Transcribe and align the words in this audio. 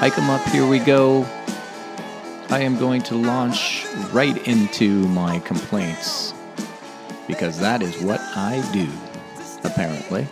Hike 0.00 0.16
'em 0.16 0.30
up, 0.30 0.42
here 0.48 0.66
we 0.66 0.78
go. 0.78 1.24
I 2.48 2.60
am 2.60 2.78
going 2.78 3.02
to 3.02 3.16
launch 3.16 3.84
right 4.14 4.34
into 4.48 5.06
my 5.08 5.40
complaints 5.40 6.32
because 7.26 7.60
that 7.60 7.82
is 7.82 8.00
what 8.00 8.18
I 8.34 8.66
do, 8.72 8.88
apparently. 9.62 10.26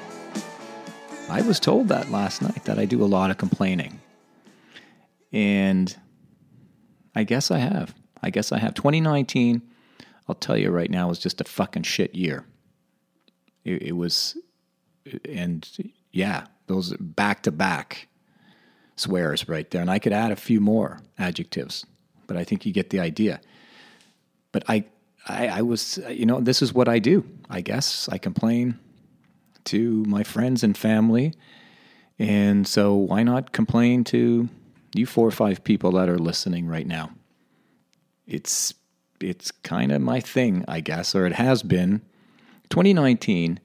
I 1.29 1.43
was 1.43 1.61
told 1.61 1.89
that 1.89 2.11
last 2.11 2.41
night 2.41 2.65
that 2.65 2.79
I 2.79 2.87
do 2.87 3.05
a 3.05 3.13
lot 3.13 3.31
of 3.31 3.37
complaining. 3.37 4.01
And 5.35 5.95
I 7.15 7.25
guess 7.25 7.51
I 7.51 7.59
have. 7.59 7.95
I 8.23 8.31
guess 8.31 8.53
I 8.53 8.59
have. 8.61 8.73
2019, 8.73 9.61
I'll 10.27 10.35
tell 10.35 10.57
you 10.57 10.71
right 10.71 10.91
now, 10.91 11.11
was 11.11 11.19
just 11.19 11.43
a 11.43 11.45
fucking 11.45 11.83
shit 11.83 12.15
year. 12.15 12.47
It, 13.67 13.83
it 13.83 13.93
was, 13.93 14.35
and 15.27 15.69
yeah, 16.11 16.47
those 16.69 16.95
back 16.95 17.43
to 17.43 17.53
back 17.53 18.08
swears 19.01 19.49
right 19.49 19.71
there. 19.71 19.81
And 19.81 19.91
I 19.91 19.99
could 19.99 20.13
add 20.13 20.33
a 20.33 20.37
few 20.37 20.61
more 20.61 21.01
adjectives, 21.19 21.85
but 22.27 22.37
I 22.37 22.45
think 22.45 22.67
you 22.67 22.73
get 22.73 22.91
the 22.91 23.01
idea. 23.01 23.41
But 24.53 24.65
I, 24.69 24.85
I, 25.27 25.49
I 25.49 25.63
was, 25.63 25.99
you 26.11 26.27
know, 26.27 26.41
this 26.41 26.63
is 26.63 26.73
what 26.73 26.89
I 26.89 26.99
do. 26.99 27.25
I 27.51 27.61
guess 27.61 28.09
I 28.09 28.19
complain 28.19 28.79
to 29.65 30.05
my 30.07 30.23
friends 30.23 30.63
and 30.63 30.77
family. 30.77 31.35
And 32.19 32.67
so 32.67 32.95
why 32.95 33.23
not 33.23 33.53
complain 33.53 34.05
to 34.05 34.49
you 34.95 35.07
four 35.07 35.29
or 35.29 35.33
five 35.33 35.63
people 35.63 35.93
that 35.93 36.09
are 36.09 36.19
listening 36.19 36.67
right 36.67 36.87
now? 36.87 37.11
It's 38.27 38.75
it's 39.21 39.51
kind 39.51 39.91
of 39.91 40.01
my 40.01 40.21
thing, 40.21 40.65
I 40.69 40.81
guess, 40.81 41.15
or 41.15 41.27
it 41.27 41.33
has 41.33 41.63
been. 41.63 42.03
2019, 42.71 43.59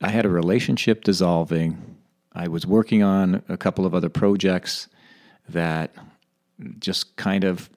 I 0.00 0.08
had 0.08 0.24
a 0.24 0.28
relationship 0.28 1.04
dissolving. 1.04 1.89
I 2.32 2.48
was 2.48 2.66
working 2.66 3.02
on 3.02 3.42
a 3.48 3.56
couple 3.56 3.86
of 3.86 3.94
other 3.94 4.08
projects 4.08 4.88
that 5.48 5.92
just 6.78 7.16
kind 7.16 7.44
of 7.44 7.70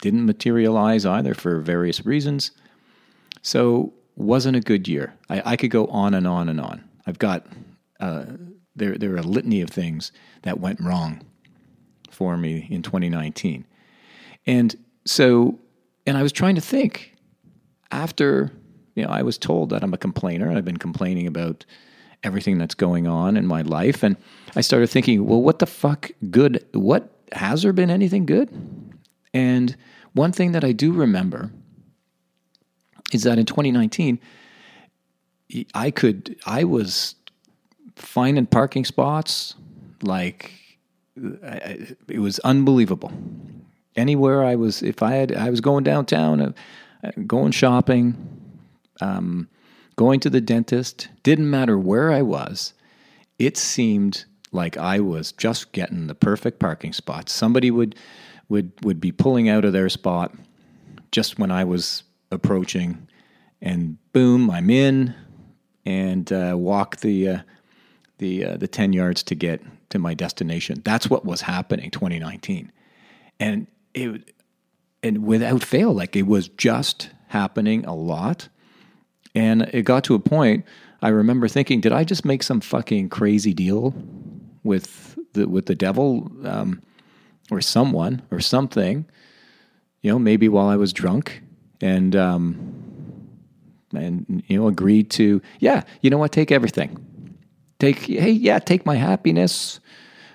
didn't 0.00 0.26
materialize 0.26 1.04
either 1.04 1.34
for 1.34 1.60
various 1.60 2.04
reasons. 2.06 2.52
So 3.42 3.92
wasn't 4.16 4.56
a 4.56 4.60
good 4.60 4.88
year. 4.88 5.14
I, 5.28 5.52
I 5.52 5.56
could 5.56 5.70
go 5.70 5.86
on 5.86 6.14
and 6.14 6.26
on 6.26 6.48
and 6.48 6.60
on. 6.60 6.84
I've 7.06 7.18
got 7.18 7.46
uh, 8.00 8.24
there 8.74 8.96
there 8.96 9.14
are 9.14 9.18
a 9.18 9.22
litany 9.22 9.60
of 9.60 9.70
things 9.70 10.12
that 10.42 10.60
went 10.60 10.80
wrong 10.80 11.22
for 12.10 12.36
me 12.36 12.66
in 12.70 12.82
2019, 12.82 13.64
and 14.46 14.76
so 15.04 15.58
and 16.06 16.16
I 16.16 16.22
was 16.22 16.32
trying 16.32 16.56
to 16.56 16.60
think 16.60 17.14
after 17.90 18.50
you 18.94 19.04
know 19.04 19.10
I 19.10 19.22
was 19.22 19.38
told 19.38 19.70
that 19.70 19.82
I'm 19.82 19.94
a 19.94 19.98
complainer 19.98 20.50
I've 20.50 20.64
been 20.64 20.76
complaining 20.76 21.26
about 21.26 21.64
everything 22.26 22.58
that's 22.58 22.74
going 22.74 23.06
on 23.06 23.36
in 23.36 23.46
my 23.46 23.62
life, 23.62 24.02
and 24.02 24.16
I 24.54 24.60
started 24.60 24.88
thinking, 24.88 25.24
well, 25.24 25.40
what 25.40 25.60
the 25.60 25.66
fuck 25.66 26.10
good? 26.30 26.64
What 26.72 27.10
has 27.32 27.62
there 27.62 27.72
been 27.72 27.90
anything 27.90 28.26
good? 28.26 28.50
And 29.32 29.76
one 30.12 30.32
thing 30.32 30.52
that 30.52 30.64
I 30.64 30.72
do 30.72 30.92
remember 30.92 31.50
is 33.12 33.22
that 33.22 33.38
in 33.38 33.46
2019, 33.46 34.18
I 35.74 35.90
could, 35.90 36.36
I 36.46 36.64
was 36.64 37.14
finding 37.94 38.46
parking 38.46 38.84
spots 38.84 39.54
like 40.02 40.52
it 41.16 42.18
was 42.18 42.38
unbelievable. 42.40 43.12
Anywhere 43.94 44.44
I 44.44 44.56
was, 44.56 44.82
if 44.82 45.02
I 45.02 45.12
had, 45.12 45.32
I 45.32 45.48
was 45.48 45.60
going 45.60 45.84
downtown, 45.84 46.40
uh, 46.40 47.10
going 47.26 47.52
shopping, 47.52 48.16
um, 49.00 49.48
going 49.96 50.20
to 50.20 50.30
the 50.30 50.40
dentist, 50.40 51.08
didn't 51.22 51.50
matter 51.50 51.78
where 51.78 52.12
I 52.12 52.22
was. 52.22 52.74
It 53.38 53.56
seemed 53.56 54.24
like 54.52 54.76
I 54.76 55.00
was 55.00 55.32
just 55.32 55.72
getting 55.72 56.06
the 56.06 56.14
perfect 56.14 56.58
parking 56.58 56.92
spot. 56.92 57.28
Somebody 57.28 57.70
would 57.70 57.96
would 58.48 58.72
would 58.84 59.00
be 59.00 59.12
pulling 59.12 59.48
out 59.48 59.64
of 59.64 59.72
their 59.72 59.88
spot 59.88 60.34
just 61.10 61.38
when 61.38 61.50
I 61.50 61.64
was 61.64 62.02
approaching, 62.30 63.08
and 63.60 63.98
boom, 64.12 64.50
I'm 64.50 64.70
in, 64.70 65.14
and 65.84 66.30
uh, 66.32 66.54
walk 66.56 66.98
the 66.98 67.28
uh, 67.28 67.38
the 68.18 68.44
uh, 68.44 68.56
the 68.56 68.68
ten 68.68 68.92
yards 68.92 69.22
to 69.24 69.34
get 69.34 69.62
to 69.90 69.98
my 69.98 70.14
destination. 70.14 70.82
That's 70.84 71.08
what 71.10 71.24
was 71.24 71.42
happening 71.42 71.90
2019, 71.90 72.72
and 73.40 73.66
it 73.94 74.34
and 75.02 75.24
without 75.24 75.62
fail, 75.62 75.92
like 75.92 76.16
it 76.16 76.26
was 76.26 76.48
just 76.48 77.10
happening 77.28 77.84
a 77.84 77.94
lot, 77.94 78.48
and 79.36 79.62
it 79.72 79.82
got 79.82 80.02
to 80.04 80.16
a 80.16 80.18
point. 80.18 80.64
I 81.00 81.10
remember 81.10 81.46
thinking, 81.46 81.80
did 81.80 81.92
I 81.92 82.02
just 82.02 82.24
make 82.24 82.42
some 82.42 82.60
fucking 82.60 83.10
crazy 83.10 83.54
deal 83.54 83.94
with 84.64 85.16
the 85.34 85.46
with 85.48 85.66
the 85.66 85.76
devil? 85.76 86.28
Um, 86.42 86.82
or 87.50 87.60
someone 87.60 88.22
or 88.30 88.40
something, 88.40 89.06
you 90.02 90.10
know, 90.10 90.18
maybe 90.18 90.48
while 90.48 90.68
I 90.68 90.76
was 90.76 90.92
drunk 90.92 91.42
and 91.80 92.14
um, 92.16 92.56
and 93.94 94.42
you 94.46 94.58
know 94.58 94.68
agreed 94.68 95.10
to 95.12 95.40
yeah, 95.60 95.82
you 96.00 96.10
know 96.10 96.18
what, 96.18 96.32
take 96.32 96.50
everything, 96.50 97.36
take 97.78 97.98
hey 97.98 98.30
yeah, 98.30 98.58
take 98.58 98.86
my 98.86 98.96
happiness, 98.96 99.80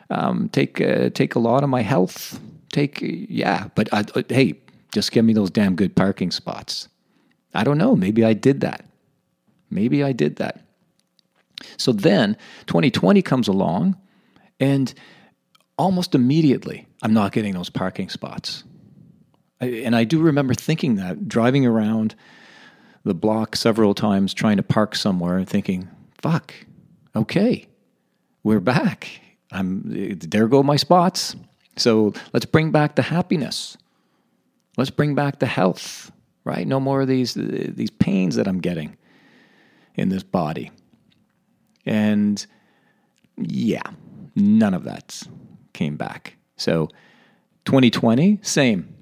um, 0.09 0.49
take 0.49 0.79
uh, 0.81 1.09
take 1.09 1.35
a 1.35 1.39
lot 1.39 1.63
of 1.63 1.69
my 1.69 1.81
health, 1.81 2.39
take 2.71 2.99
yeah, 3.01 3.67
but 3.75 3.89
uh, 3.91 4.03
hey, 4.29 4.55
just 4.93 5.11
give 5.11 5.25
me 5.25 5.33
those 5.33 5.51
damn 5.51 5.75
good 5.75 5.95
parking 5.95 6.31
spots. 6.31 6.87
I 7.53 7.63
don't 7.63 7.77
know, 7.77 7.95
maybe 7.95 8.23
I 8.23 8.33
did 8.33 8.61
that, 8.61 8.85
maybe 9.71 10.03
I 10.03 10.11
did 10.11 10.35
that. 10.35 10.61
So 11.77 11.91
then 11.91 12.37
2020 12.67 13.21
comes 13.21 13.47
along, 13.47 13.97
and 14.59 14.93
almost 15.77 16.15
immediately, 16.15 16.87
I'm 17.01 17.13
not 17.13 17.31
getting 17.31 17.53
those 17.53 17.69
parking 17.69 18.09
spots. 18.09 18.63
I, 19.59 19.65
and 19.65 19.95
I 19.95 20.03
do 20.03 20.19
remember 20.19 20.53
thinking 20.53 20.95
that, 20.95 21.27
driving 21.27 21.65
around 21.65 22.15
the 23.03 23.13
block 23.13 23.55
several 23.55 23.93
times 23.93 24.33
trying 24.33 24.57
to 24.57 24.63
park 24.63 24.95
somewhere 24.95 25.37
and 25.37 25.47
thinking, 25.47 25.89
fuck, 26.21 26.53
okay, 27.15 27.67
we're 28.43 28.59
back. 28.59 29.09
I'm, 29.51 29.83
there 30.19 30.47
go 30.47 30.63
my 30.63 30.75
spots. 30.75 31.35
So 31.77 32.13
let's 32.33 32.45
bring 32.45 32.71
back 32.71 32.95
the 32.95 33.01
happiness. 33.01 33.77
Let's 34.77 34.91
bring 34.91 35.15
back 35.15 35.39
the 35.39 35.47
health, 35.47 36.11
right? 36.43 36.67
No 36.67 36.79
more 36.79 37.01
of 37.01 37.07
these, 37.07 37.33
these 37.33 37.89
pains 37.89 38.35
that 38.35 38.47
I'm 38.47 38.59
getting 38.59 38.97
in 39.95 40.09
this 40.09 40.23
body. 40.23 40.71
And 41.85 42.45
yeah, 43.37 43.83
none 44.35 44.73
of 44.73 44.83
that 44.83 45.21
came 45.73 45.97
back. 45.97 46.35
So 46.57 46.89
2020, 47.65 48.39
same 48.41 48.95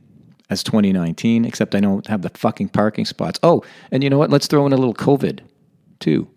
as 0.50 0.63
2019, 0.63 1.45
except 1.45 1.75
I 1.75 1.79
don't 1.79 2.05
have 2.07 2.22
the 2.22 2.29
fucking 2.29 2.69
parking 2.69 3.05
spots. 3.05 3.39
Oh, 3.44 3.63
and 3.91 4.03
you 4.03 4.09
know 4.09 4.17
what? 4.17 4.29
Let's 4.29 4.47
throw 4.47 4.66
in 4.66 4.73
a 4.73 4.77
little 4.77 4.94
COVID 4.94 5.41
too 6.00 6.27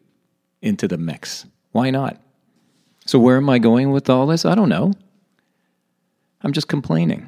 into 0.60 0.86
the 0.86 0.98
mix. 0.98 1.46
Why 1.72 1.90
not? 1.90 2.20
So, 3.06 3.19
where 3.19 3.36
am 3.36 3.50
I 3.50 3.58
going 3.58 3.90
with 3.90 4.08
all 4.08 4.26
this? 4.26 4.44
I 4.44 4.54
don't 4.54 4.69
know. 4.69 4.92
I'm 6.42 6.52
just 6.52 6.69
complaining 6.69 7.26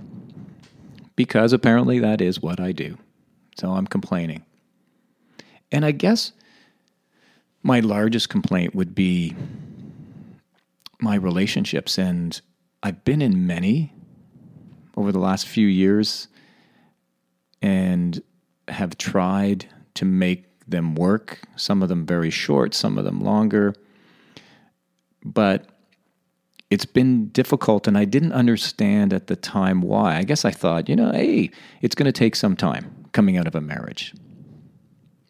because 1.17 1.53
apparently 1.53 1.99
that 2.01 2.21
is 2.21 2.41
what 2.41 2.61
I 2.61 2.73
do. 2.73 2.97
So, 3.59 3.73
I'm 3.73 3.87
complaining. 3.87 4.45
And 5.73 5.85
I 5.85 5.91
guess 5.91 6.32
my 7.64 7.81
largest 7.81 8.28
complaint 8.28 8.75
would 8.75 8.94
be 8.94 9.34
my 11.00 11.16
relationships 11.16 11.99
and 11.99 12.40
I've 12.82 13.02
been 13.05 13.22
in 13.22 13.46
many 13.46 13.93
over 14.96 15.11
the 15.11 15.19
last 15.19 15.49
few 15.49 15.66
years 15.66 16.28
and 17.62 18.22
have 18.69 18.96
tried 18.99 19.66
to 19.94 20.05
make 20.05 20.44
them 20.69 20.94
work, 20.94 21.40
some 21.56 21.82
of 21.82 21.88
them 21.88 22.05
very 22.05 22.31
short, 22.31 22.75
some 22.75 22.99
of 22.99 23.05
them 23.05 23.20
longer. 23.20 23.75
But 25.25 25.66
it's 26.70 26.84
been 26.84 27.28
difficult, 27.28 27.87
and 27.87 27.96
I 27.96 28.05
didn't 28.05 28.32
understand 28.32 29.14
at 29.14 29.26
the 29.26 29.37
time 29.37 29.81
why. 29.81 30.16
I 30.16 30.25
guess 30.25 30.44
I 30.44 30.50
thought, 30.50 30.88
you 30.88 30.96
know, 30.96 31.12
hey, 31.12 31.50
it's 31.81 31.94
going 31.94 32.06
to 32.06 32.12
take 32.12 32.37
some 32.37 32.56
time 32.56 33.06
coming 33.12 33.38
out 33.38 33.46
of 33.46 33.55
a 33.55 33.61
marriage. 33.61 34.14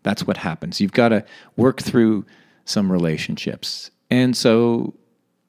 That's 0.04 0.26
what 0.26 0.36
happens. 0.36 0.80
You've 0.80 0.92
got 0.92 1.08
to 1.08 1.24
work 1.56 1.82
through 1.82 2.24
some 2.64 2.92
relationships. 2.92 3.90
And 4.10 4.36
so 4.36 4.94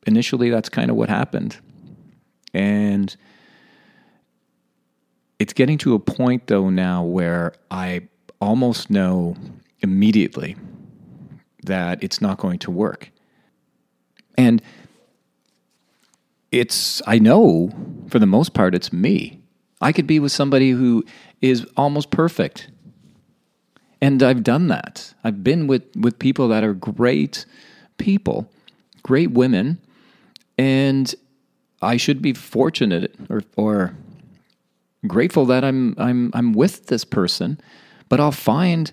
initially, 0.07 0.49
that's 0.49 0.69
kind 0.69 0.89
of 0.89 0.97
what 0.97 1.09
happened. 1.09 1.57
And 2.53 3.15
it's 5.37 5.53
getting 5.53 5.77
to 5.79 5.93
a 5.93 5.99
point, 5.99 6.47
though, 6.47 6.69
now 6.69 7.03
where 7.03 7.53
I 7.69 8.07
almost 8.41 8.89
know 8.89 9.35
immediately 9.81 10.55
that 11.63 12.01
it's 12.01 12.21
not 12.21 12.37
going 12.37 12.59
to 12.59 12.71
work. 12.71 13.11
And 14.37 14.61
it's, 16.51 17.01
I 17.05 17.19
know 17.19 17.71
for 18.07 18.19
the 18.19 18.25
most 18.25 18.53
part, 18.53 18.73
it's 18.73 18.93
me. 18.93 19.41
I 19.81 19.91
could 19.91 20.07
be 20.07 20.19
with 20.19 20.31
somebody 20.31 20.71
who 20.71 21.03
is 21.41 21.65
almost 21.75 22.09
perfect. 22.11 22.69
And 24.05 24.21
I've 24.21 24.43
done 24.43 24.67
that. 24.67 25.15
I've 25.23 25.43
been 25.43 25.65
with, 25.65 25.83
with 25.95 26.19
people 26.19 26.47
that 26.49 26.63
are 26.63 26.75
great 26.75 27.47
people, 27.97 28.47
great 29.01 29.31
women, 29.31 29.79
and 30.59 31.15
I 31.81 31.97
should 31.97 32.21
be 32.21 32.33
fortunate 32.33 33.15
or 33.31 33.41
or 33.55 33.95
grateful 35.07 35.47
that 35.47 35.63
I'm 35.63 35.95
I'm 35.97 36.29
I'm 36.35 36.53
with 36.53 36.85
this 36.85 37.03
person, 37.03 37.59
but 38.07 38.19
I'll 38.19 38.31
find 38.31 38.91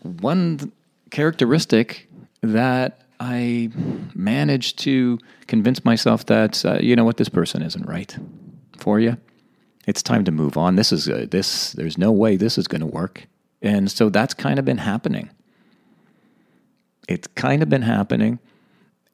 one 0.00 0.72
characteristic 1.10 2.08
that 2.40 3.02
I 3.20 3.70
managed 4.14 4.78
to 4.80 5.18
convince 5.48 5.84
myself 5.84 6.24
that 6.26 6.64
uh, 6.64 6.78
you 6.80 6.96
know 6.96 7.04
what 7.04 7.18
this 7.18 7.28
person 7.28 7.60
isn't 7.60 7.86
right 7.86 8.16
for 8.78 8.98
you. 9.00 9.18
It's 9.86 10.02
time 10.02 10.24
to 10.24 10.32
move 10.32 10.56
on. 10.56 10.76
This 10.76 10.92
is 10.92 11.10
uh, 11.10 11.26
this. 11.30 11.72
There's 11.72 11.98
no 11.98 12.10
way 12.10 12.36
this 12.36 12.56
is 12.56 12.66
going 12.66 12.80
to 12.80 12.86
work, 12.86 13.26
and 13.64 13.90
so 13.90 14.10
that's 14.10 14.34
kind 14.34 14.58
of 14.58 14.64
been 14.64 14.78
happening. 14.78 15.30
It's 17.08 17.26
kind 17.28 17.62
of 17.62 17.68
been 17.68 17.82
happening, 17.82 18.38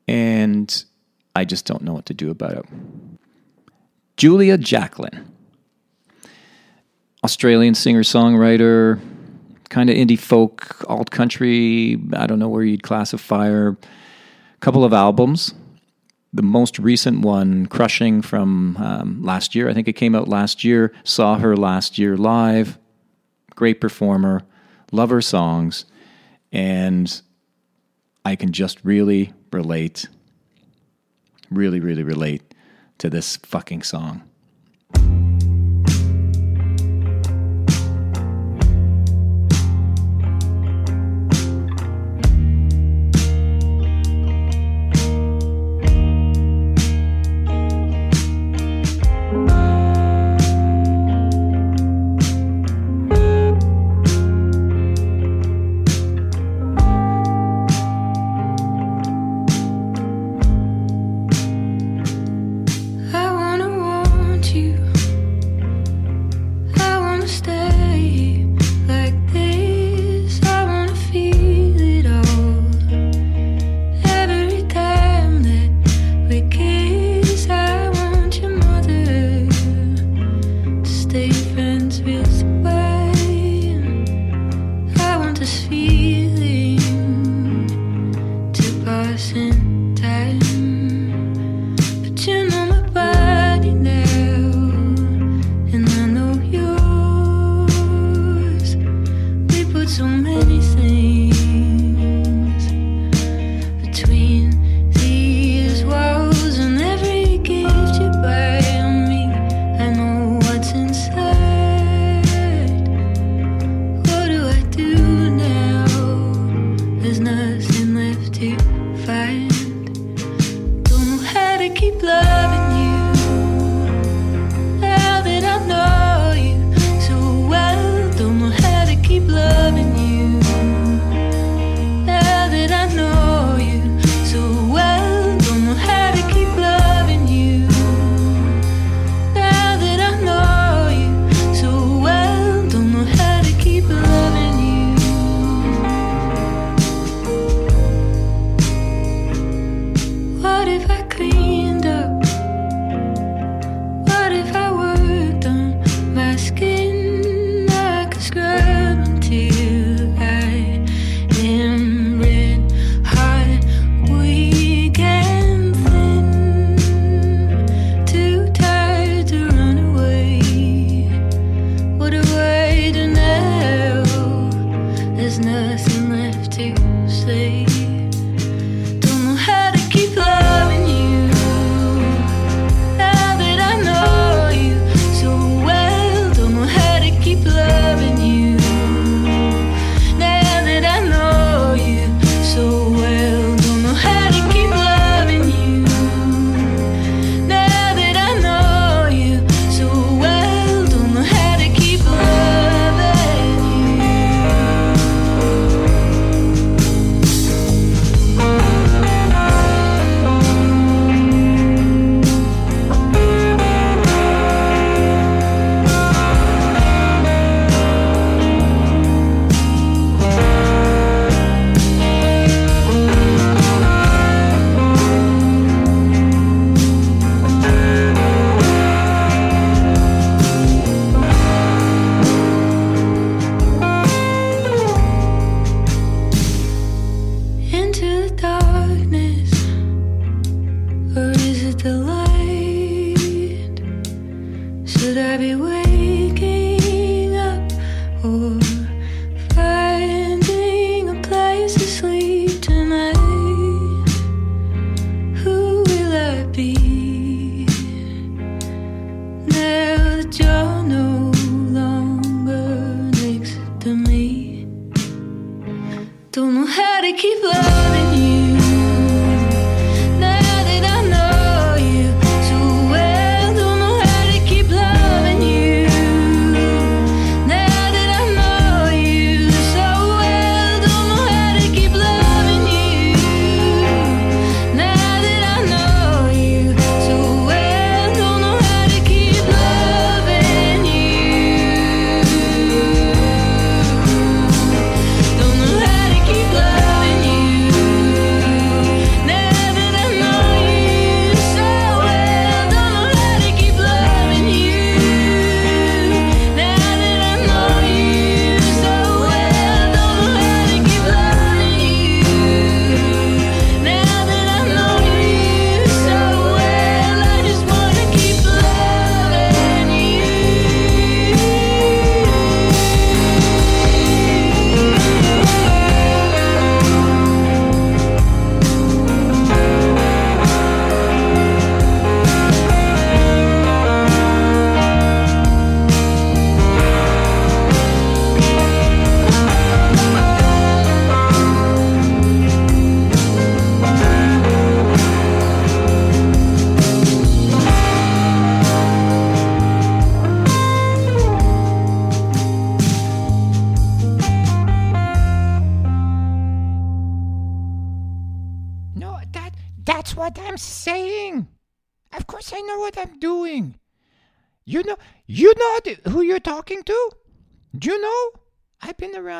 and 0.06 0.84
I 1.34 1.44
just 1.44 1.64
don't 1.64 1.82
know 1.82 1.94
what 1.94 2.06
to 2.06 2.14
do 2.14 2.30
about 2.30 2.52
it. 2.52 2.64
Julia 4.16 4.58
Jacklin, 4.58 5.24
Australian 7.24 7.74
singer 7.74 8.02
songwriter, 8.02 9.00
kind 9.70 9.88
of 9.88 9.96
indie 9.96 10.18
folk, 10.18 10.84
alt 10.88 11.10
country. 11.10 11.98
I 12.12 12.26
don't 12.26 12.38
know 12.38 12.48
where 12.48 12.64
you'd 12.64 12.82
classify 12.82 13.46
her. 13.46 13.76
Couple 14.58 14.84
of 14.84 14.92
albums. 14.92 15.54
The 16.32 16.42
most 16.42 16.78
recent 16.78 17.22
one, 17.22 17.66
Crushing, 17.66 18.20
from 18.22 18.76
um, 18.76 19.22
last 19.22 19.54
year. 19.54 19.68
I 19.68 19.74
think 19.74 19.88
it 19.88 19.94
came 19.94 20.14
out 20.14 20.28
last 20.28 20.62
year. 20.62 20.92
Saw 21.02 21.38
her 21.38 21.56
last 21.56 21.98
year 21.98 22.16
live. 22.16 22.78
Great 23.60 23.78
performer. 23.78 24.40
Love 24.90 25.10
her 25.10 25.20
songs. 25.20 25.84
And 26.50 27.20
I 28.24 28.34
can 28.34 28.52
just 28.52 28.82
really 28.82 29.34
relate, 29.52 30.08
really, 31.50 31.78
really 31.78 32.02
relate 32.02 32.54
to 32.96 33.10
this 33.10 33.36
fucking 33.36 33.82
song. 33.82 34.22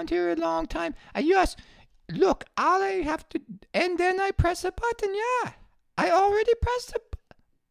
Around 0.01 0.11
here 0.11 0.31
a 0.31 0.37
long 0.37 0.67
time. 0.67 0.95
I 1.15 1.21
yes, 1.21 1.57
look, 2.11 2.45
all 2.57 2.83
I 2.83 3.03
have 3.03 3.29
to, 3.31 3.41
and 3.75 3.99
then 3.99 4.21
I 4.21 4.31
press 4.31 4.65
a 4.65 4.73
button. 4.73 5.15
Yeah, 5.15 5.53
I 5.99 6.11
already 6.11 6.53
pressed 6.63 6.95
it. 6.97 7.17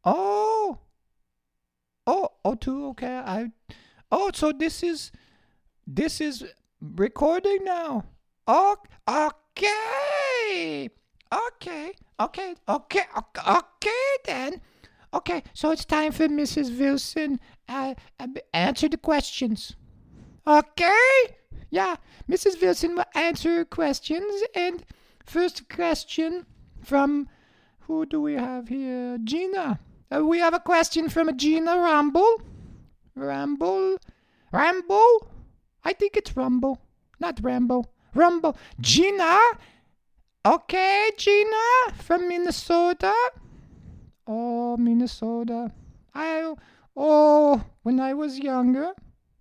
Oh, 0.03 0.79
oh, 2.05 2.29
oh, 2.45 2.55
two. 2.55 2.87
Okay, 2.89 3.07
I. 3.17 3.51
Oh, 4.11 4.31
so 4.33 4.51
this 4.51 4.83
is, 4.83 5.11
this 5.85 6.21
is 6.21 6.43
recording 6.81 7.63
now. 7.63 8.05
Oh, 8.47 8.77
okay, 9.07 10.89
okay, 11.33 11.91
okay, 12.19 12.55
okay, 12.67 13.03
okay, 13.47 14.07
then. 14.25 14.61
Okay, 15.11 15.41
so 15.53 15.71
it's 15.71 15.85
time 15.85 16.11
for 16.11 16.27
Mrs. 16.27 16.77
Wilson. 16.79 17.39
Uh, 17.67 17.95
uh, 18.19 18.27
answer 18.53 18.87
the 18.87 18.97
questions. 18.97 19.75
Okay? 20.45 21.38
Yeah, 21.69 21.97
Mrs. 22.29 22.61
Wilson 22.61 22.95
will 22.95 23.05
answer 23.13 23.65
questions. 23.65 24.43
And 24.55 24.83
first 25.25 25.69
question 25.69 26.45
from 26.83 27.29
who 27.81 28.05
do 28.05 28.21
we 28.21 28.33
have 28.33 28.69
here? 28.69 29.17
Gina. 29.23 29.79
Uh, 30.11 30.25
we 30.25 30.39
have 30.39 30.53
a 30.53 30.59
question 30.59 31.09
from 31.09 31.35
Gina 31.37 31.77
Rumble. 31.77 32.41
Rumble. 33.15 33.97
Rambo? 34.51 35.29
I 35.83 35.93
think 35.93 36.17
it's 36.17 36.35
Rumble, 36.35 36.79
not 37.19 37.39
Rambo. 37.41 37.85
Rumble. 38.13 38.57
Gina? 38.79 39.39
Okay, 40.45 41.11
Gina 41.17 41.93
from 41.93 42.27
Minnesota. 42.27 43.13
Oh, 44.25 44.77
Minnesota. 44.77 45.71
I 46.13 46.53
oh, 46.95 47.63
when 47.83 47.99
I 47.99 48.13
was 48.13 48.39
younger, 48.39 48.93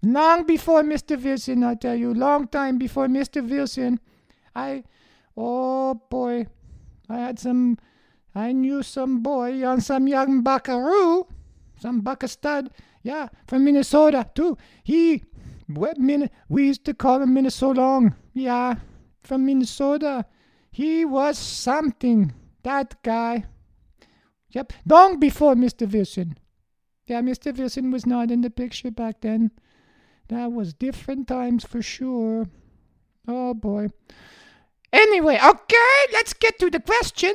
long 0.02 0.45
before 0.45 0.83
Mr. 0.83 1.23
Wilson, 1.23 1.64
I 1.64 1.75
tell 1.75 1.95
you, 1.95 2.14
long 2.14 2.49
time 2.49 2.78
before 2.78 3.07
Mr. 3.09 3.49
Wilson, 3.49 4.00
I 4.55 4.85
oh 5.37 5.95
boy, 6.11 6.47
I 7.09 7.19
had 7.19 7.38
some, 7.38 7.78
I 8.35 8.52
knew 8.52 8.83
some 8.83 9.23
boy 9.23 9.64
on 9.64 9.81
some 9.81 10.09
young 10.09 10.43
buckaroo, 10.43 11.26
some 11.81 12.02
bucka 12.02 12.28
stud, 12.28 12.71
yeah, 13.02 13.28
from 13.47 13.64
Minnesota 13.64 14.28
too. 14.35 14.59
He, 14.83 15.25
we 15.69 16.67
used 16.67 16.85
to 16.87 16.95
call 16.95 17.23
him 17.23 17.35
Minnesota, 17.35 17.81
Long, 17.81 18.14
yeah, 18.33 18.76
from 19.23 19.47
Minnesota. 19.47 20.25
He 20.71 21.05
was 21.05 21.38
something. 21.38 22.33
That 22.62 23.02
guy. 23.02 23.45
Yep, 24.50 24.73
long 24.87 25.21
before 25.21 25.55
Mr. 25.55 25.90
Wilson. 25.90 26.38
Yeah, 27.07 27.23
Mr. 27.23 27.57
Wilson 27.57 27.90
was 27.90 28.05
not 28.07 28.31
in 28.31 28.40
the 28.40 28.50
picture 28.50 28.90
back 28.90 29.21
then. 29.21 29.50
That 30.28 30.52
was 30.52 30.75
different 30.75 31.26
times 31.28 31.64
for 31.64 31.82
sure. 31.82 32.47
Oh 33.26 33.54
boy. 33.54 33.88
Anyway, 34.92 35.38
okay, 35.42 35.97
let's 36.12 36.32
get 36.32 36.58
to 36.58 36.70
the 36.70 36.80
question. 36.80 37.35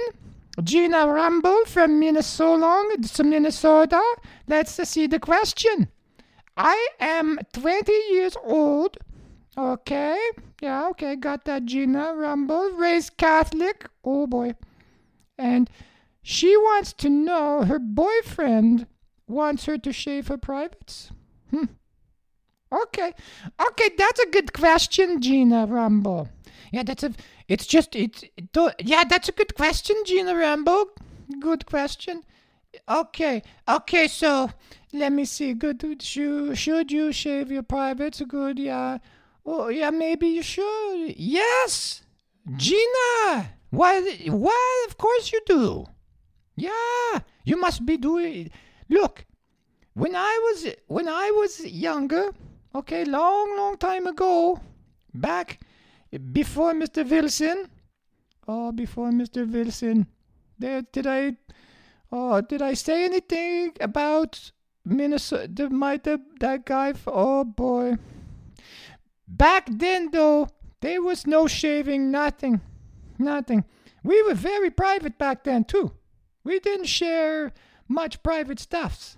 Gina 0.64 1.08
Rumble 1.08 1.66
from 1.66 2.00
Minnesota, 2.00 2.98
Minnesota. 3.24 4.02
Let's 4.48 4.88
see 4.90 5.08
the 5.08 5.20
question. 5.20 5.90
I 6.56 6.90
am 7.00 7.40
20 7.54 7.92
years 8.12 8.36
old. 8.44 8.98
Okay, 9.58 10.20
yeah, 10.62 10.88
okay, 10.90 11.16
got 11.16 11.46
that 11.46 11.66
Gina 11.66 12.14
Rumble. 12.16 12.72
Raised 12.72 13.18
Catholic. 13.18 13.88
Oh 14.04 14.28
boy. 14.28 14.54
And 15.38 15.70
she 16.22 16.56
wants 16.56 16.94
to 16.94 17.10
know 17.10 17.64
her 17.64 17.80
boyfriend 17.80 18.88
wants 19.28 19.66
her 19.66 19.78
to 19.80 19.92
shave 19.92 20.28
her 20.28 20.38
privates. 20.38 21.12
Hmm. 21.52 21.66
Okay. 22.74 23.14
Okay, 23.68 23.90
that's 23.98 24.20
a 24.20 24.30
good 24.30 24.54
question, 24.54 25.22
Gina 25.22 25.68
Rambo. 25.68 26.30
Yeah, 26.72 26.84
that's 26.84 27.04
a 27.04 27.14
it's 27.48 27.68
just 27.68 27.96
it's 27.96 28.24
it, 28.24 28.58
yeah, 28.80 29.04
that's 29.04 29.30
a 29.30 29.32
good 29.32 29.56
question, 29.56 29.96
Gina 30.06 30.36
Rambo. 30.36 30.90
Good 31.40 31.66
question. 31.66 32.24
Okay. 32.90 33.44
Okay, 33.68 34.08
so 34.08 34.50
let 34.92 35.12
me 35.12 35.26
see. 35.26 35.54
Good 35.54 36.02
should 36.02 36.58
should 36.58 36.92
you 36.92 37.12
shave 37.12 37.52
your 37.52 37.64
privates? 37.64 38.22
Good, 38.22 38.58
yeah. 38.58 38.98
Oh, 39.46 39.68
yeah, 39.68 39.90
maybe 39.90 40.28
you 40.28 40.42
should. 40.42 41.16
Yes. 41.18 42.02
Gina. 42.56 43.50
Why 43.70 44.02
why 44.28 44.86
of 44.88 44.98
course 44.98 45.32
you 45.32 45.42
do. 45.46 45.86
Yeah, 46.56 47.20
you 47.44 47.58
must 47.60 47.86
be 47.86 47.98
doing. 47.98 48.52
Look, 48.90 49.26
when 49.94 50.16
I 50.16 50.40
was 50.44 50.68
when 50.88 51.08
I 51.08 51.32
was 51.32 51.66
younger, 51.66 52.32
okay, 52.76 53.06
long 53.06 53.58
long 53.58 53.78
time 53.78 54.08
ago, 54.08 54.60
back 55.14 55.60
before 56.32 56.74
Mr. 56.74 57.10
Wilson, 57.10 57.70
oh, 58.48 58.72
before 58.72 59.12
Mr. 59.12 59.52
Wilson, 59.52 60.08
there 60.60 60.82
did 60.92 61.08
I, 61.08 61.38
oh, 62.12 62.42
did 62.42 62.62
I 62.62 62.74
say 62.74 63.06
anything 63.06 63.74
about 63.80 64.52
Minnesota? 64.86 65.70
My 65.70 65.98
the, 65.98 66.22
that 66.40 66.66
guy? 66.66 66.94
Oh 67.08 67.44
boy. 67.44 67.96
Back 69.28 69.68
then, 69.72 70.12
though, 70.12 70.50
there 70.82 71.02
was 71.02 71.26
no 71.26 71.48
shaving, 71.48 72.12
nothing, 72.12 72.62
nothing. 73.18 73.64
We 74.04 74.22
were 74.24 74.36
very 74.36 74.70
private 74.70 75.18
back 75.18 75.44
then 75.44 75.64
too. 75.64 75.94
We 76.44 76.60
didn't 76.60 76.88
share 76.88 77.54
much 77.88 78.22
private 78.22 78.60
stuffs. 78.60 79.18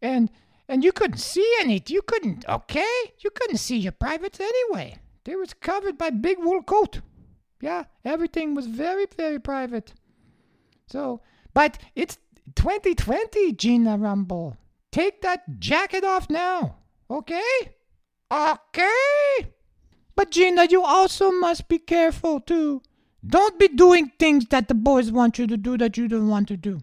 And 0.00 0.30
and 0.68 0.84
you 0.84 0.92
couldn't 0.92 1.18
see 1.18 1.48
any. 1.60 1.82
You 1.86 2.02
couldn't, 2.02 2.44
okay? 2.48 3.12
You 3.18 3.30
couldn't 3.30 3.58
see 3.58 3.78
your 3.78 3.92
privates 3.92 4.40
anyway. 4.40 4.96
They 5.24 5.36
was 5.36 5.54
covered 5.54 5.98
by 5.98 6.10
big 6.10 6.38
wool 6.38 6.62
coat. 6.62 7.00
Yeah, 7.60 7.84
everything 8.04 8.54
was 8.54 8.66
very, 8.66 9.06
very 9.16 9.38
private. 9.38 9.92
So, 10.88 11.20
but 11.54 11.78
it's 11.94 12.18
2020, 12.56 13.52
Gina 13.52 13.96
Rumble. 13.96 14.56
Take 14.90 15.22
that 15.22 15.58
jacket 15.58 16.04
off 16.04 16.28
now, 16.28 16.76
okay? 17.08 17.42
Okay? 18.30 19.52
But 20.16 20.30
Gina, 20.30 20.66
you 20.68 20.82
also 20.82 21.30
must 21.30 21.68
be 21.68 21.78
careful 21.78 22.40
too. 22.40 22.82
Don't 23.26 23.58
be 23.58 23.68
doing 23.68 24.10
things 24.18 24.46
that 24.50 24.68
the 24.68 24.74
boys 24.74 25.12
want 25.12 25.38
you 25.38 25.46
to 25.46 25.56
do 25.56 25.78
that 25.78 25.96
you 25.96 26.08
don't 26.08 26.28
want 26.28 26.48
to 26.48 26.56
do. 26.56 26.80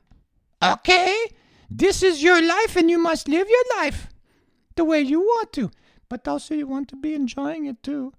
Okay? 0.64 1.16
This 1.70 2.02
is 2.04 2.24
your 2.24 2.42
life 2.42 2.76
and 2.76 2.90
you 2.90 2.98
must 2.98 3.28
live 3.28 3.48
your 3.48 3.78
life 3.78 4.08
the 4.76 4.86
way 4.86 5.02
you 5.02 5.20
want 5.20 5.54
to. 5.54 5.72
But 6.10 6.28
also, 6.28 6.56
you 6.56 6.66
want 6.66 6.90
to 6.90 6.96
be 6.96 7.14
enjoying 7.14 7.66
it 7.66 7.84
too. 7.84 8.14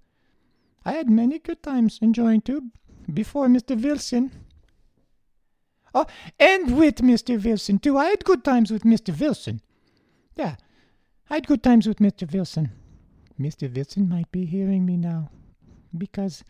I 0.85 0.93
had 0.93 1.09
many 1.09 1.39
good 1.39 1.61
times 1.61 1.99
enjoying 2.01 2.41
too 2.41 2.71
before 3.13 3.47
Mr. 3.47 3.81
Wilson. 3.81 4.31
Oh, 5.93 6.07
and 6.39 6.77
with 6.77 6.97
Mr. 6.97 7.43
Wilson 7.43 7.79
too. 7.79 7.97
I 7.97 8.05
had 8.05 8.23
good 8.23 8.43
times 8.45 8.71
with 8.71 8.83
Mr. 8.83 9.17
Wilson. 9.19 9.61
Yeah, 10.35 10.55
I 11.29 11.35
had 11.35 11.47
good 11.47 11.61
times 11.61 11.85
with 11.85 11.97
Mr. 11.97 12.31
Wilson. 12.31 12.71
Mr. 13.39 13.73
Wilson 13.73 14.07
might 14.07 14.31
be 14.31 14.45
hearing 14.45 14.85
me 14.85 14.95
now 14.95 15.29
because 15.97 16.43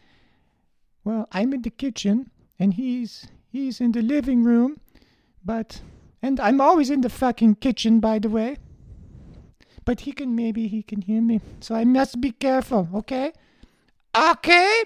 well, 1.03 1.27
I'm 1.31 1.53
in 1.53 1.63
the 1.63 1.69
kitchen 1.71 2.29
and 2.59 2.75
he's 2.75 3.27
he's 3.49 3.81
in 3.81 3.91
the 3.93 4.01
living 4.01 4.43
room, 4.43 4.79
but 5.43 5.81
and 6.21 6.39
I'm 6.39 6.61
always 6.61 6.89
in 6.89 7.01
the 7.01 7.09
fucking 7.09 7.55
kitchen 7.55 7.99
by 7.99 8.19
the 8.19 8.29
way. 8.29 8.57
But 9.83 10.01
he 10.01 10.11
can 10.11 10.35
maybe 10.35 10.67
he 10.67 10.83
can 10.83 11.01
hear 11.01 11.21
me. 11.21 11.41
So 11.59 11.75
I 11.75 11.85
must 11.85 12.21
be 12.21 12.31
careful, 12.31 12.87
okay? 12.93 13.33
Okay? 14.15 14.83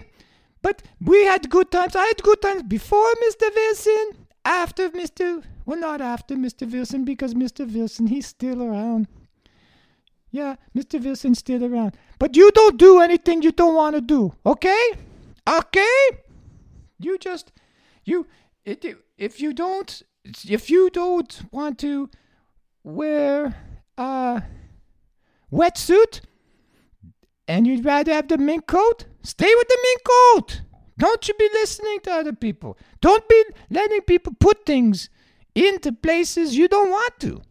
But 0.62 0.82
we 1.00 1.26
had 1.26 1.50
good 1.50 1.70
times. 1.70 1.96
I 1.96 2.06
had 2.06 2.24
good 2.24 2.42
times 2.42 2.64
before 2.64 3.12
Mr. 3.28 3.54
Wilson, 3.54 4.28
after 4.44 4.90
Mr. 4.90 5.44
Well, 5.66 5.80
not 5.80 6.02
after 6.02 6.36
Mr. 6.36 6.72
Wilson 6.72 7.06
because 7.06 7.34
Mr. 7.34 7.72
Wilson, 7.72 8.08
he's 8.08 8.28
still 8.28 8.64
around. 8.64 9.08
Yeah, 10.32 10.56
Mr. 10.76 11.04
Wilson's 11.04 11.40
still 11.40 11.64
around. 11.64 11.96
But 12.20 12.36
you 12.36 12.52
don't 12.52 12.78
do 12.78 13.00
anything 13.00 13.42
you 13.42 13.52
don't 13.52 13.76
want 13.76 13.96
to 13.96 14.02
do, 14.02 14.34
okay? 14.46 14.92
Okay? 15.48 15.98
You 17.00 17.18
just 17.18 17.52
you 18.04 18.28
it, 18.64 18.86
if 19.18 19.40
you 19.40 19.54
don't 19.54 20.02
if 20.48 20.70
you 20.70 20.90
don't 20.90 21.42
want 21.52 21.80
to 21.80 22.10
wear 22.84 23.56
a 23.98 24.44
wetsuit 25.52 26.22
and 27.48 27.68
you'd 27.68 27.86
rather 27.86 28.14
have 28.14 28.28
the 28.28 28.38
mink 28.38 28.68
coat, 28.68 29.06
stay 29.24 29.54
with 29.56 29.68
the 29.68 29.78
mink 29.84 30.02
coat. 30.04 30.62
Don't 30.98 31.28
you 31.28 31.34
be 31.36 31.50
listening 31.54 32.00
to 32.04 32.12
other 32.12 32.34
people. 32.34 32.78
Don't 33.02 33.28
be 33.28 33.44
letting 33.70 34.02
people 34.02 34.34
put 34.40 34.66
things 34.66 35.10
into 35.54 35.92
places 35.92 36.58
you 36.58 36.68
don't 36.68 36.90
want 36.90 37.20
to. 37.20 37.42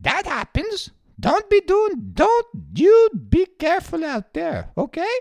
That 0.00 0.26
happens. 0.26 0.90
Don't 1.20 1.48
be 1.48 1.60
doing, 1.60 2.10
don't 2.12 2.46
you 2.74 3.10
be 3.28 3.46
careful 3.58 4.04
out 4.04 4.34
there, 4.34 4.70
okay? 4.76 5.14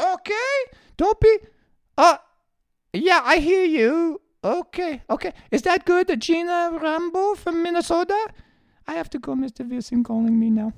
Okay? 0.00 0.56
Don't 0.96 1.18
be. 1.20 1.38
Uh, 1.98 2.18
yeah, 2.92 3.20
I 3.24 3.38
hear 3.38 3.64
you. 3.64 4.20
Okay, 4.44 5.02
okay. 5.08 5.32
Is 5.52 5.62
that 5.62 5.84
good? 5.84 6.20
Gina 6.20 6.76
Rambo 6.80 7.36
from 7.36 7.62
Minnesota? 7.62 8.18
I 8.88 8.94
have 8.94 9.08
to 9.10 9.18
go, 9.20 9.34
Mr. 9.34 9.68
Wilson 9.68 10.02
calling 10.02 10.38
me 10.38 10.50
now. 10.50 10.72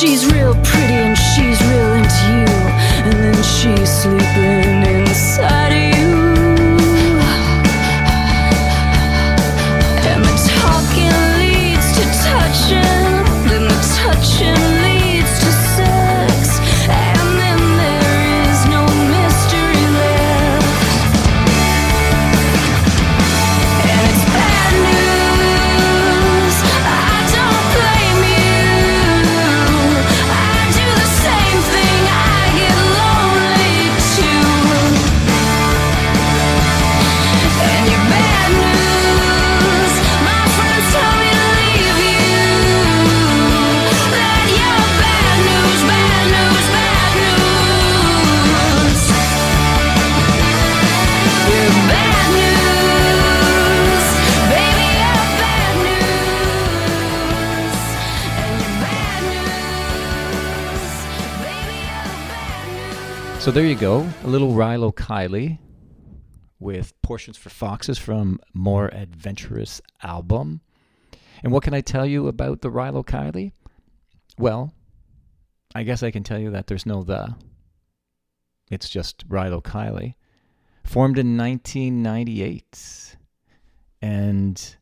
She's 0.00 0.24
real 0.32 0.54
pretty 0.64 0.94
and 0.94 1.18
she's 1.18 1.60
real 1.68 1.92
into 1.92 2.24
you, 2.32 2.48
and 3.04 3.12
then 3.22 3.42
she's 3.42 3.90
sleeping 4.00 4.59
So 63.50 63.54
there 63.54 63.66
you 63.66 63.74
go, 63.74 64.08
a 64.22 64.28
little 64.28 64.52
Rilo 64.52 64.94
Kiley 64.94 65.58
with 66.60 66.92
portions 67.02 67.36
for 67.36 67.50
foxes 67.50 67.98
from 67.98 68.38
more 68.54 68.86
adventurous 68.94 69.80
album. 70.04 70.60
And 71.42 71.52
what 71.52 71.64
can 71.64 71.74
I 71.74 71.80
tell 71.80 72.06
you 72.06 72.28
about 72.28 72.60
the 72.60 72.70
Rilo 72.70 73.04
Kiley? 73.04 73.50
Well, 74.38 74.72
I 75.74 75.82
guess 75.82 76.04
I 76.04 76.12
can 76.12 76.22
tell 76.22 76.38
you 76.38 76.52
that 76.52 76.68
there's 76.68 76.86
no 76.86 77.02
the. 77.02 77.34
It's 78.70 78.88
just 78.88 79.28
Rilo 79.28 79.60
Kiley. 79.60 80.14
Formed 80.84 81.18
in 81.18 81.36
1998. 81.36 83.16
And 84.00 84.76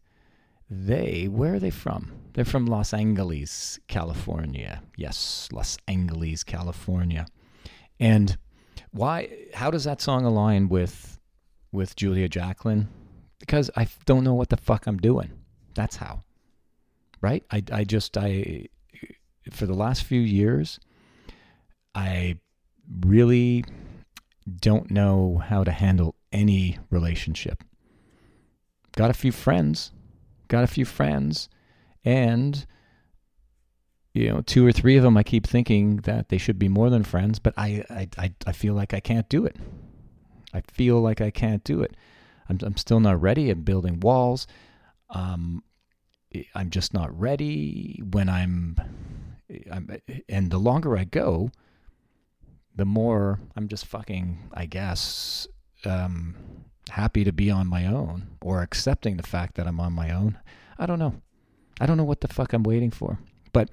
they, 0.68 1.26
where 1.26 1.54
are 1.54 1.58
they 1.58 1.70
from? 1.70 2.12
They're 2.34 2.44
from 2.44 2.66
Los 2.66 2.92
Angeles, 2.92 3.80
California. 3.88 4.82
Yes, 4.94 5.48
Los 5.52 5.78
Angeles, 5.88 6.44
California. 6.44 7.26
And 7.98 8.36
why 8.92 9.28
how 9.54 9.70
does 9.70 9.84
that 9.84 10.00
song 10.00 10.24
align 10.24 10.68
with 10.68 11.18
with 11.72 11.96
Julia 11.96 12.28
Jacklin? 12.28 12.88
Because 13.38 13.70
I 13.76 13.88
don't 14.06 14.24
know 14.24 14.34
what 14.34 14.48
the 14.48 14.56
fuck 14.56 14.86
I'm 14.86 14.98
doing. 14.98 15.30
That's 15.74 15.96
how. 15.96 16.24
Right? 17.20 17.44
I 17.50 17.62
I 17.72 17.84
just 17.84 18.16
I 18.16 18.66
for 19.50 19.66
the 19.66 19.74
last 19.74 20.04
few 20.04 20.20
years 20.20 20.78
I 21.94 22.38
really 23.00 23.64
don't 24.60 24.90
know 24.90 25.42
how 25.44 25.64
to 25.64 25.70
handle 25.70 26.14
any 26.32 26.78
relationship 26.90 27.64
got 28.98 29.10
a 29.10 29.14
few 29.14 29.30
friends, 29.30 29.92
got 30.48 30.64
a 30.64 30.66
few 30.66 30.84
friends, 30.84 31.48
and 32.04 32.66
you 34.14 34.28
know, 34.28 34.40
two 34.40 34.66
or 34.66 34.72
three 34.72 34.96
of 34.96 35.02
them, 35.02 35.16
I 35.16 35.22
keep 35.22 35.46
thinking 35.46 35.98
that 35.98 36.28
they 36.28 36.38
should 36.38 36.58
be 36.58 36.68
more 36.68 36.90
than 36.90 37.04
friends, 37.04 37.38
but 37.38 37.54
I, 37.56 37.84
I, 37.90 38.08
I, 38.16 38.32
I 38.46 38.52
feel 38.52 38.74
like 38.74 38.94
I 38.94 39.00
can't 39.00 39.28
do 39.28 39.44
it. 39.44 39.56
I 40.52 40.62
feel 40.72 41.00
like 41.00 41.20
I 41.20 41.30
can't 41.30 41.62
do 41.64 41.82
it. 41.82 41.94
I'm, 42.48 42.58
I'm 42.62 42.76
still 42.76 43.00
not 43.00 43.20
ready 43.20 43.50
at 43.50 43.64
building 43.64 44.00
walls. 44.00 44.46
Um, 45.10 45.62
I'm 46.54 46.70
just 46.70 46.94
not 46.94 47.18
ready 47.18 48.02
when 48.10 48.28
I'm, 48.28 48.76
I'm, 49.70 49.98
and 50.28 50.50
the 50.50 50.58
longer 50.58 50.96
I 50.96 51.04
go, 51.04 51.50
the 52.74 52.84
more 52.84 53.40
I'm 53.56 53.68
just 53.68 53.86
fucking, 53.86 54.50
I 54.54 54.66
guess, 54.66 55.46
um, 55.84 56.34
happy 56.90 57.24
to 57.24 57.32
be 57.32 57.50
on 57.50 57.66
my 57.66 57.86
own 57.86 58.28
or 58.40 58.62
accepting 58.62 59.16
the 59.16 59.22
fact 59.22 59.56
that 59.56 59.66
I'm 59.66 59.80
on 59.80 59.92
my 59.92 60.10
own. 60.10 60.38
I 60.78 60.86
don't 60.86 60.98
know. 60.98 61.14
I 61.80 61.86
don't 61.86 61.96
know 61.96 62.04
what 62.04 62.20
the 62.20 62.28
fuck 62.28 62.52
I'm 62.52 62.62
waiting 62.62 62.90
for. 62.90 63.18
But 63.52 63.70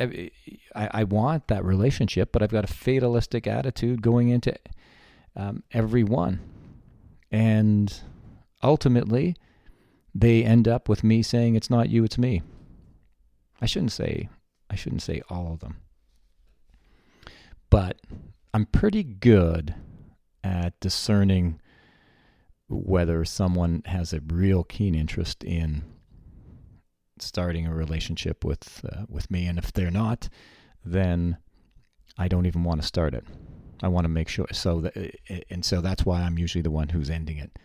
I, 0.00 0.30
I 0.74 1.04
want 1.04 1.48
that 1.48 1.64
relationship, 1.64 2.32
but 2.32 2.42
I've 2.42 2.50
got 2.50 2.64
a 2.64 2.72
fatalistic 2.72 3.46
attitude 3.46 4.02
going 4.02 4.28
into 4.28 4.54
um, 5.36 5.62
every 5.72 6.04
one. 6.04 6.40
And 7.30 7.92
ultimately, 8.62 9.36
they 10.14 10.44
end 10.44 10.68
up 10.68 10.88
with 10.88 11.04
me 11.04 11.22
saying, 11.22 11.54
it's 11.54 11.70
not 11.70 11.88
you, 11.88 12.04
it's 12.04 12.18
me. 12.18 12.42
I 13.60 13.66
shouldn't 13.66 13.92
say, 13.92 14.28
I 14.68 14.74
shouldn't 14.74 15.02
say 15.02 15.22
all 15.28 15.52
of 15.52 15.60
them. 15.60 15.78
But 17.70 18.00
I'm 18.52 18.66
pretty 18.66 19.02
good 19.02 19.74
at 20.42 20.78
discerning 20.80 21.60
whether 22.68 23.24
someone 23.24 23.82
has 23.86 24.12
a 24.12 24.20
real 24.20 24.64
keen 24.64 24.94
interest 24.94 25.42
in 25.44 25.82
starting 27.18 27.66
a 27.66 27.74
relationship 27.74 28.44
with 28.44 28.84
uh, 28.90 29.04
with 29.08 29.30
me 29.30 29.46
and 29.46 29.58
if 29.58 29.72
they're 29.72 29.90
not 29.90 30.28
then 30.84 31.36
I 32.18 32.28
don't 32.28 32.46
even 32.46 32.62
want 32.64 32.80
to 32.80 32.86
start 32.86 33.14
it. 33.14 33.24
I 33.82 33.88
want 33.88 34.04
to 34.04 34.08
make 34.08 34.28
sure 34.28 34.46
so 34.52 34.80
that 34.82 34.96
and 35.50 35.64
so 35.64 35.80
that's 35.80 36.04
why 36.06 36.22
I'm 36.22 36.38
usually 36.38 36.62
the 36.62 36.70
one 36.70 36.88
who's 36.88 37.10
ending 37.10 37.38
it. 37.38 37.58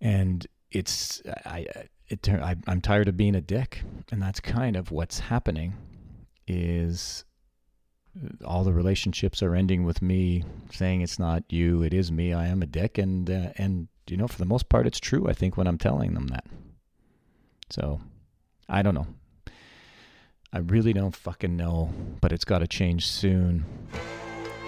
And 0.00 0.46
it's 0.70 1.22
I 1.44 1.66
it 2.08 2.28
I, 2.28 2.56
I'm 2.66 2.80
tired 2.80 3.08
of 3.08 3.16
being 3.16 3.34
a 3.34 3.40
dick 3.40 3.82
and 4.12 4.22
that's 4.22 4.40
kind 4.40 4.76
of 4.76 4.90
what's 4.90 5.18
happening 5.18 5.74
is 6.46 7.24
all 8.44 8.64
the 8.64 8.72
relationships 8.72 9.42
are 9.42 9.54
ending 9.54 9.84
with 9.84 10.00
me 10.00 10.44
saying 10.70 11.00
it's 11.00 11.18
not 11.18 11.42
you, 11.50 11.82
it 11.82 11.92
is 11.92 12.10
me. 12.10 12.32
I 12.32 12.46
am 12.46 12.62
a 12.62 12.66
dick, 12.66 12.98
and 12.98 13.28
uh, 13.30 13.50
and 13.58 13.88
you 14.08 14.16
know 14.16 14.28
for 14.28 14.38
the 14.38 14.46
most 14.46 14.68
part 14.68 14.86
it's 14.86 15.00
true. 15.00 15.28
I 15.28 15.32
think 15.32 15.56
when 15.56 15.66
I'm 15.66 15.78
telling 15.78 16.14
them 16.14 16.28
that. 16.28 16.44
So, 17.70 18.00
I 18.68 18.82
don't 18.82 18.94
know. 18.94 19.06
I 20.52 20.58
really 20.58 20.92
don't 20.92 21.14
fucking 21.14 21.56
know, 21.56 21.92
but 22.20 22.32
it's 22.32 22.44
got 22.44 22.60
to 22.60 22.66
change 22.66 23.06
soon. 23.06 23.64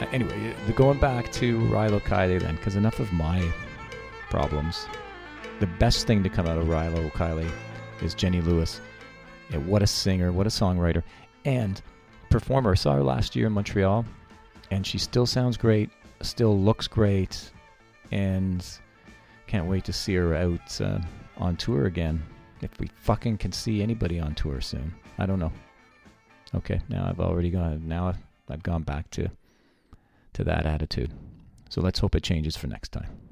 Uh, 0.00 0.06
Anyway, 0.12 0.54
the 0.66 0.72
going 0.72 0.98
back 0.98 1.30
to 1.32 1.58
Rilo 1.58 2.00
Kiley 2.00 2.40
then, 2.40 2.56
because 2.56 2.76
enough 2.76 3.00
of 3.00 3.12
my 3.12 3.50
problems. 4.30 4.86
The 5.60 5.66
best 5.66 6.06
thing 6.06 6.22
to 6.22 6.28
come 6.28 6.46
out 6.46 6.58
of 6.58 6.66
Rilo 6.66 7.10
Kiley 7.12 7.50
is 8.02 8.14
Jenny 8.14 8.40
Lewis. 8.40 8.80
Yeah, 9.50 9.58
what 9.58 9.82
a 9.82 9.86
singer, 9.86 10.30
what 10.30 10.46
a 10.46 10.50
songwriter, 10.50 11.02
and 11.44 11.80
performer. 12.30 12.72
I 12.72 12.74
saw 12.74 12.94
her 12.94 13.02
last 13.02 13.34
year 13.34 13.46
in 13.46 13.52
Montreal, 13.52 14.04
and 14.70 14.86
she 14.86 14.98
still 14.98 15.26
sounds 15.26 15.56
great, 15.56 15.90
still 16.20 16.58
looks 16.60 16.86
great, 16.86 17.50
and 18.12 18.64
can't 19.46 19.66
wait 19.66 19.84
to 19.84 19.92
see 19.92 20.14
her 20.14 20.34
out 20.34 20.80
uh, 20.80 20.98
on 21.38 21.56
tour 21.56 21.86
again. 21.86 22.22
If 22.60 22.78
we 22.80 22.90
fucking 23.00 23.38
can 23.38 23.52
see 23.52 23.82
anybody 23.82 24.20
on 24.20 24.34
tour 24.34 24.60
soon, 24.60 24.94
I 25.18 25.26
don't 25.26 25.38
know. 25.38 25.52
Okay, 26.54 26.80
now 26.88 27.06
I've 27.08 27.20
already 27.20 27.50
gone. 27.50 27.86
Now 27.86 28.14
I've 28.48 28.62
gone 28.62 28.82
back 28.82 29.10
to 29.10 29.28
to 30.34 30.44
that 30.44 30.66
attitude. 30.66 31.12
So 31.68 31.80
let's 31.80 31.98
hope 31.98 32.14
it 32.14 32.22
changes 32.22 32.56
for 32.56 32.66
next 32.66 32.92
time. 32.92 33.27